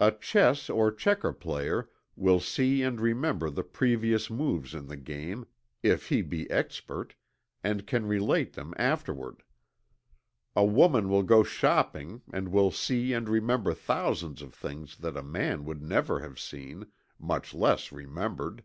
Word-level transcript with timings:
A 0.00 0.10
chess 0.10 0.68
or 0.68 0.90
checker 0.90 1.32
player 1.32 1.88
will 2.16 2.40
see 2.40 2.82
and 2.82 3.00
remember 3.00 3.48
the 3.50 3.62
previous 3.62 4.28
moves 4.28 4.74
in 4.74 4.88
the 4.88 4.96
game, 4.96 5.46
if 5.80 6.08
he 6.08 6.22
be 6.22 6.50
expert, 6.50 7.14
and 7.62 7.86
can 7.86 8.06
relate 8.06 8.54
them 8.54 8.74
afterward. 8.76 9.44
A 10.56 10.64
woman 10.64 11.08
will 11.08 11.22
go 11.22 11.44
shopping 11.44 12.20
and 12.32 12.48
will 12.48 12.72
see 12.72 13.12
and 13.12 13.28
remember 13.28 13.72
thousands 13.72 14.42
of 14.42 14.54
things 14.54 14.96
that 14.96 15.16
a 15.16 15.22
man 15.22 15.64
would 15.64 15.84
never 15.84 16.18
have 16.18 16.40
seen, 16.40 16.86
much 17.20 17.54
less 17.54 17.92
remembered. 17.92 18.64